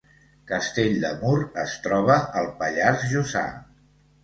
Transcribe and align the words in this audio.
Castell 0.51 0.95
de 1.03 1.11
Mur 1.19 1.35
es 1.65 1.77
troba 1.85 2.17
al 2.41 2.51
Pallars 2.65 3.07
Jussà 3.15 3.47